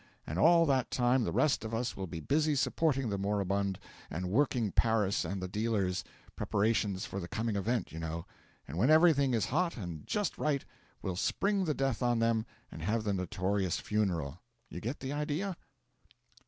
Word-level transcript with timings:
And 0.25 0.39
all 0.39 0.65
that 0.65 0.89
time 0.89 1.25
the 1.25 1.31
rest 1.31 1.63
of 1.63 1.75
us 1.75 1.95
will 1.95 2.07
be 2.07 2.19
busy 2.19 2.55
supporting 2.55 3.09
the 3.09 3.19
moribund, 3.19 3.77
and 4.09 4.31
working 4.31 4.71
Paris 4.71 5.23
and 5.23 5.43
the 5.43 5.47
dealers 5.47 6.03
preparations 6.35 7.05
for 7.05 7.19
the 7.19 7.27
coming 7.27 7.55
event, 7.55 7.91
you 7.91 7.99
know; 7.99 8.25
and 8.67 8.79
when 8.79 8.89
everything 8.89 9.35
is 9.35 9.45
hot 9.53 9.77
and 9.77 10.07
just 10.07 10.39
right, 10.39 10.65
we'll 11.03 11.15
spring 11.15 11.65
the 11.65 11.75
death 11.75 12.01
on 12.01 12.17
them 12.17 12.47
and 12.71 12.81
have 12.81 13.03
the 13.03 13.13
notorious 13.13 13.79
funeral. 13.79 14.39
You 14.69 14.81
get 14.81 15.01
the 15.01 15.13
idea?" 15.13 15.55